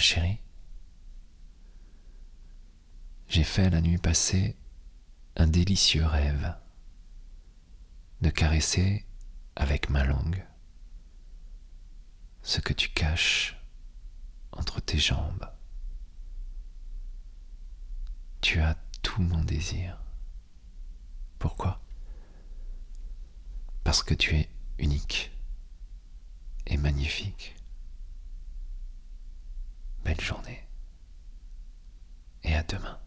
[0.00, 0.40] chérie,
[3.28, 4.56] j'ai fait la nuit passée
[5.36, 6.54] un délicieux rêve
[8.20, 9.06] de caresser
[9.56, 10.44] avec ma langue
[12.42, 13.56] ce que tu caches
[14.52, 15.48] entre tes jambes.
[18.40, 19.98] Tu as tout mon désir.
[21.38, 21.80] Pourquoi?
[23.84, 24.48] Parce que tu es
[24.78, 25.30] unique
[26.66, 27.54] et magnifique.
[30.10, 30.66] Belle journée
[32.42, 32.98] et à demain.